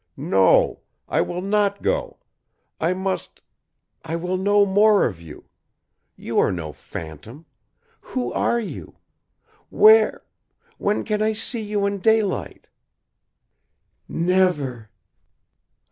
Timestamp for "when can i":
10.79-11.33